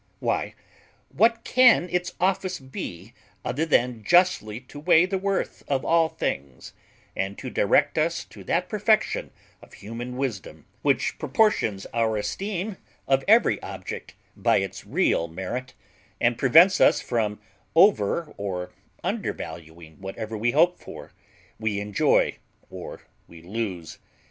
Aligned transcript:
Why, 0.19 0.55
what 1.09 1.43
can 1.43 1.87
its 1.91 2.15
office 2.19 2.57
be 2.59 3.13
other 3.45 3.67
than 3.67 4.03
justly 4.03 4.59
to 4.61 4.79
weigh 4.79 5.05
the 5.05 5.19
worth 5.19 5.61
of 5.67 5.85
all 5.85 6.09
things, 6.09 6.73
and 7.15 7.37
to 7.37 7.51
direct 7.51 7.99
us 7.99 8.25
to 8.25 8.43
that 8.45 8.67
perfection 8.67 9.29
of 9.61 9.73
human 9.73 10.17
wisdom 10.17 10.65
which 10.81 11.19
proportions 11.19 11.85
our 11.93 12.17
esteem 12.17 12.77
of 13.07 13.23
every 13.27 13.61
object 13.61 14.15
by 14.35 14.57
its 14.57 14.87
real 14.87 15.27
merit, 15.27 15.75
and 16.19 16.35
prevents 16.35 16.81
us 16.81 16.99
from 16.99 17.39
over 17.75 18.33
or 18.37 18.71
undervaluing 19.03 19.97
whatever 20.01 20.35
we 20.35 20.49
hope 20.49 20.79
for, 20.79 21.11
we 21.59 21.79
enjoy, 21.79 22.39
or 22.71 23.01
we 23.27 23.43
lose. 23.43 23.99